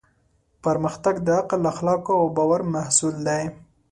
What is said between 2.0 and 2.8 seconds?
او باور